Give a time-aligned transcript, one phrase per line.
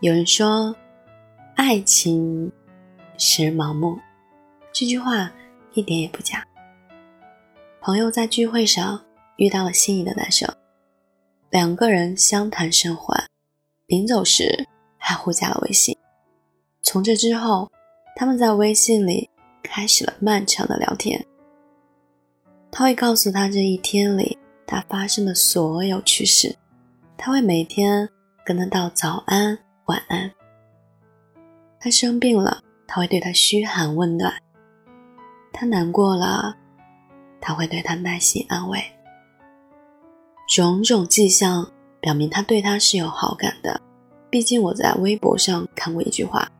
[0.00, 0.74] 有人说，
[1.54, 2.50] 爱情
[3.16, 3.98] 使人盲目，
[4.72, 5.32] 这句话
[5.72, 6.46] 一点也不假。
[7.80, 9.02] 朋友在聚会上
[9.36, 10.52] 遇到了心仪的男生，
[11.50, 13.24] 两个人相谈甚欢，
[13.86, 14.66] 临走时
[14.98, 15.96] 还互加了微信。
[16.82, 17.70] 从这之后，
[18.16, 19.30] 他们在微信里
[19.62, 21.24] 开始了漫长的聊天。
[22.70, 26.56] 他会告诉他这一天里他发生的所有趣事，
[27.16, 28.06] 他会每天
[28.44, 29.58] 跟他道早安。
[29.86, 30.30] 晚安。
[31.78, 34.32] 他生病了，他会对他嘘寒问暖；
[35.52, 36.56] 他难过了，
[37.40, 38.82] 他会对他耐心安慰。
[40.48, 41.70] 种种迹象
[42.00, 43.78] 表明他对他是有好感的。
[44.30, 46.50] 毕竟我在微博上看过一句话：“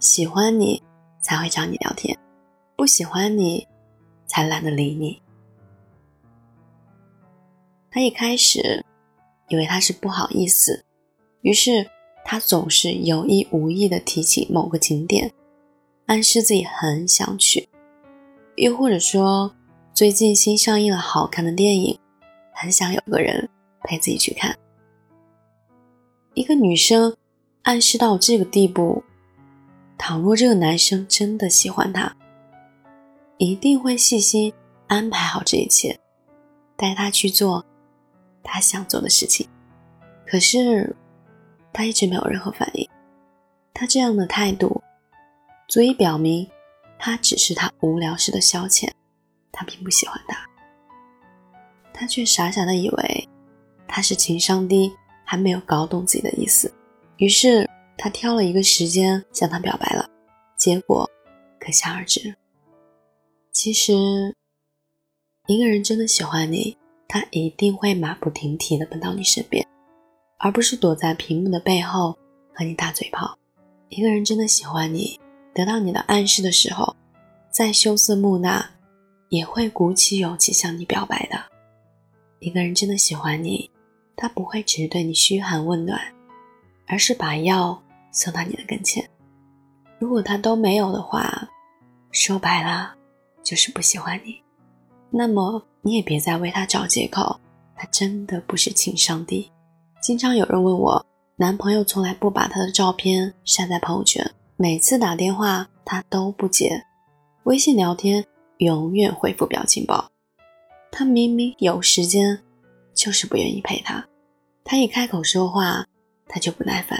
[0.00, 0.82] 喜欢你
[1.20, 2.18] 才会找你聊天，
[2.76, 3.66] 不喜欢你
[4.26, 5.22] 才懒得理你。”
[7.90, 8.84] 他一开始
[9.48, 10.84] 以为他是不好意思，
[11.42, 11.88] 于是。
[12.24, 15.30] 他总是有意无意地提起某个景点，
[16.06, 17.68] 暗示自己很想去；
[18.56, 19.54] 又或者说，
[19.92, 21.98] 最近新上映了好看的电影，
[22.54, 23.48] 很想有个人
[23.82, 24.56] 陪自己去看。
[26.34, 27.14] 一个女生
[27.62, 29.02] 暗示到这个地步，
[29.98, 32.16] 倘若这个男生真的喜欢她，
[33.36, 34.52] 一定会细心
[34.86, 35.98] 安排好这一切，
[36.76, 37.66] 带她去做
[38.42, 39.46] 他想做的事情。
[40.24, 40.96] 可是。
[41.72, 42.88] 他一直没有任何反应，
[43.72, 44.82] 他这样的态度，
[45.68, 46.48] 足以表明
[46.98, 48.90] 他只是他无聊时的消遣，
[49.50, 50.46] 他并不喜欢他。
[51.92, 53.28] 他却傻傻的以为
[53.86, 54.92] 他是情商低，
[55.24, 56.72] 还没有搞懂自己的意思，
[57.16, 60.08] 于是他挑了一个时间向他表白了，
[60.56, 61.08] 结果
[61.58, 62.34] 可想而知。
[63.50, 63.92] 其实，
[65.46, 66.76] 一个人真的喜欢你，
[67.06, 69.66] 他一定会马不停蹄的奔到你身边。
[70.42, 72.18] 而不是躲在屏幕的背后
[72.52, 73.38] 和你打嘴炮。
[73.90, 75.18] 一个人真的喜欢你，
[75.54, 76.96] 得到你的暗示的时候，
[77.48, 78.60] 再羞涩木讷，
[79.28, 81.40] 也会鼓起勇气向你表白的。
[82.40, 83.70] 一个人真的喜欢你，
[84.16, 86.00] 他不会只是对你嘘寒问暖，
[86.88, 87.80] 而是把药
[88.10, 89.08] 送到你的跟前。
[90.00, 91.48] 如果他都没有的话，
[92.10, 92.92] 说白了
[93.44, 94.42] 就是不喜欢你。
[95.08, 97.38] 那么你也别再为他找借口，
[97.76, 99.48] 他真的不是情商低。
[100.02, 106.84] 经常有人问我，男朋友从来不把他的照片晒在朋友圈，每次打电话他都不接，
[107.44, 108.26] 微信聊天
[108.56, 110.04] 永远回复表情包。
[110.90, 112.36] 他明明有时间，
[112.92, 114.04] 就是不愿意陪他。
[114.64, 115.86] 他一开口说话，
[116.26, 116.98] 他就不耐烦，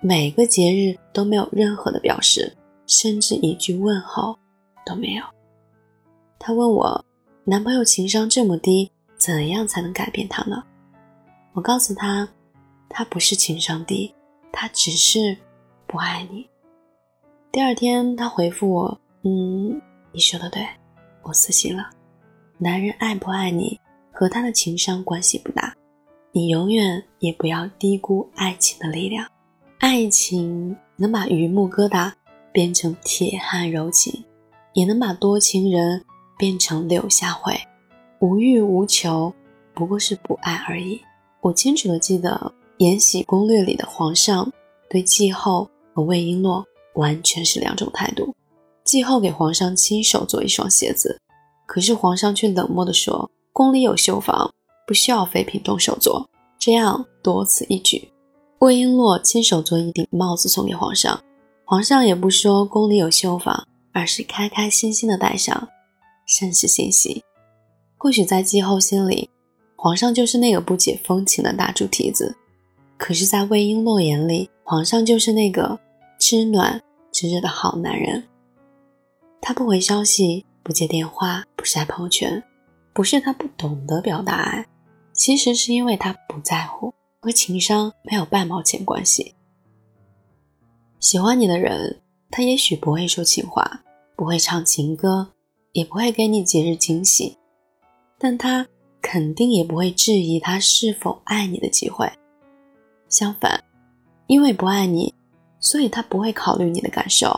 [0.00, 2.54] 每个节日都没有任何的表示，
[2.86, 4.38] 甚至一句问候
[4.84, 5.24] 都没有。
[6.38, 7.02] 他问我，
[7.44, 10.62] 男朋友情商这么低，怎样才能改变他呢？
[11.54, 12.28] 我告诉他，
[12.88, 14.12] 他不是情商低，
[14.52, 15.36] 他只是
[15.86, 16.44] 不爱你。
[17.52, 20.66] 第二天，他回复我：“嗯，你说的对，
[21.22, 21.88] 我死心了。
[22.58, 23.78] 男人爱不爱你
[24.10, 25.72] 和他的情商关系不大，
[26.32, 29.24] 你永远也不要低估爱情的力量。
[29.78, 32.12] 爱情能把榆木疙瘩
[32.50, 34.24] 变成铁汉柔情，
[34.72, 36.04] 也能把多情人
[36.36, 37.56] 变成柳下惠。
[38.18, 39.32] 无欲无求，
[39.72, 41.00] 不过是不爱而已。”
[41.44, 42.30] 我清楚的记得
[42.78, 44.50] 《延禧攻略》里的皇上
[44.88, 48.34] 对季后和魏璎珞完全是两种态度。
[48.82, 51.20] 季后给皇上亲手做一双鞋子，
[51.66, 54.50] 可是皇上却冷漠的说：“宫里有绣坊，
[54.86, 56.26] 不需要妃嫔动手做，
[56.58, 58.10] 这样多此一举。”
[58.60, 61.22] 魏璎珞亲手做一顶帽子送给皇上，
[61.66, 65.68] 皇上也不说宫里有绣坊，而是开开心心的戴上，
[66.24, 67.22] 甚是欣喜。
[67.98, 69.28] 或许在季后心里。
[69.84, 72.34] 皇上就是那个不解风情的大猪蹄子，
[72.96, 75.78] 可是，在魏璎珞眼里，皇上就是那个
[76.18, 76.80] 知暖
[77.12, 78.24] 知热的好男人。
[79.42, 82.42] 他不回消息，不接电话，不晒朋友圈，
[82.94, 84.66] 不是他不懂得表达爱，
[85.12, 89.34] 其实是因为他不在乎，和情商没有半毛钱关系。
[90.98, 92.00] 喜欢你的人，
[92.30, 93.82] 他也许不会说情话，
[94.16, 95.34] 不会唱情歌，
[95.72, 97.36] 也不会给你节日惊喜，
[98.18, 98.66] 但他。
[99.14, 102.10] 肯定也不会质疑他是否爱你的机会。
[103.08, 103.62] 相反，
[104.26, 105.14] 因为不爱你，
[105.60, 107.28] 所以他不会考虑你的感受；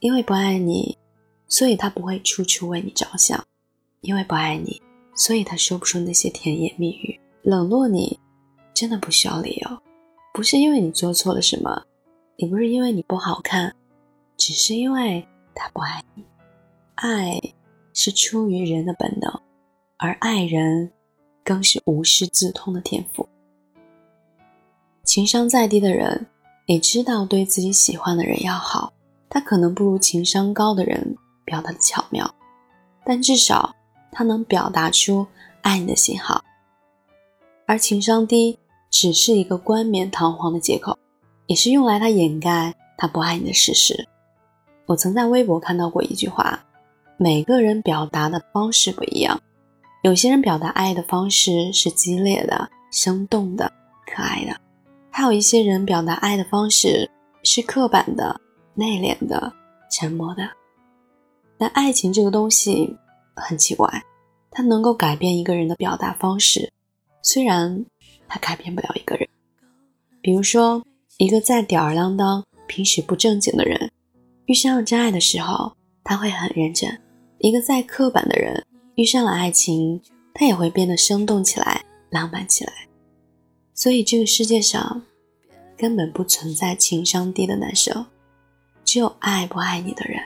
[0.00, 0.98] 因为不爱你，
[1.46, 3.40] 所以他不会处处为你着想；
[4.00, 4.82] 因为不爱你，
[5.14, 7.20] 所以他说不出那些甜言蜜语。
[7.44, 8.18] 冷落你，
[8.74, 9.78] 真的不需要理由，
[10.32, 11.84] 不是因为你做错了什么，
[12.38, 13.76] 也不是因为你不好看，
[14.36, 15.24] 只是因为
[15.54, 16.24] 他不爱你。
[16.96, 17.40] 爱
[17.92, 19.40] 是出于人的本能。
[19.96, 20.92] 而爱人，
[21.44, 23.28] 更是无师自通的天赋。
[25.04, 26.26] 情商再低的人，
[26.66, 28.92] 也知道对自己喜欢的人要好，
[29.28, 32.34] 他可能不如情商高的人表达的巧妙，
[33.04, 33.76] 但至少
[34.10, 35.26] 他能表达出
[35.60, 36.42] 爱你的信号。
[37.66, 38.58] 而情商低
[38.90, 40.98] 只是一个冠冕堂皇的借口，
[41.46, 44.08] 也是用来他掩盖他不爱你的事实。
[44.86, 46.64] 我曾在微博看到过一句话：
[47.18, 49.40] 每个人表达的方式不一样，
[50.04, 53.72] 有些人表达爱的方式是激烈的、生动的、
[54.06, 54.54] 可爱的。
[55.10, 57.10] 还有一些人表达爱的方式
[57.42, 58.38] 是刻板的、
[58.74, 59.50] 内敛的、
[59.90, 60.46] 沉默的。
[61.56, 62.94] 但爱情这个东西
[63.34, 63.88] 很奇怪，
[64.50, 66.70] 它能够改变一个人的表达方式，
[67.22, 67.86] 虽然
[68.28, 69.26] 它改变不了一个人。
[70.20, 70.84] 比如说，
[71.16, 73.90] 一个再吊儿郎当、平时不正经的人，
[74.44, 75.74] 遇上了真爱的时候，
[76.04, 76.90] 他会很认真；
[77.38, 78.66] 一个再刻板的人，
[78.96, 80.00] 遇上了爱情，
[80.32, 82.72] 他也会变得生动起来、浪漫起来。
[83.74, 85.02] 所以，这个世界上
[85.76, 88.06] 根本不存在情商低的男生，
[88.84, 90.22] 只有爱不爱你的人。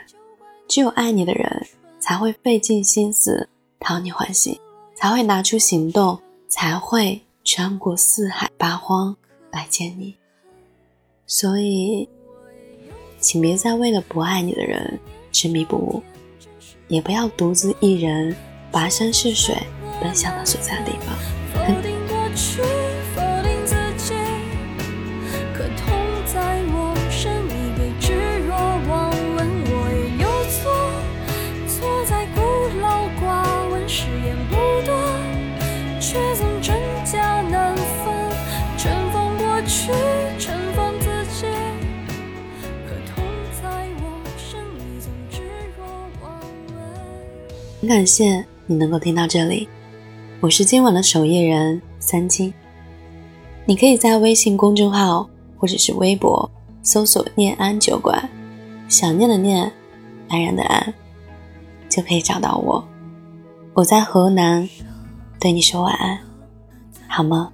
[0.69, 1.67] 只有爱你的人
[1.99, 3.49] 才会费尽心思
[3.81, 4.55] 讨你欢心，
[4.95, 9.17] 才会拿出行动，才会穿过四海八荒
[9.51, 10.15] 来见你。
[11.27, 12.07] 所以，
[13.19, 15.01] 请别再为了不爱你的人
[15.33, 16.03] 执迷不悟，
[16.89, 18.37] 也不要独自一人
[18.73, 19.57] 跋山涉水
[20.01, 21.17] 奔向他所在的地方。
[21.67, 21.89] 很
[47.89, 49.67] 感谢你能够听到这里，
[50.41, 52.53] 我是今晚的守夜人三金。
[53.65, 55.27] 你可以在微信公众号
[55.57, 56.51] 或者是微博
[56.83, 58.29] 搜索“念安酒馆”，
[58.87, 59.73] 想念的念，
[60.29, 60.93] 安然的安，
[61.89, 62.87] 就可以找到我。
[63.73, 64.69] 我在河南，
[65.41, 66.19] 对你说晚安，
[67.09, 67.51] 好吗？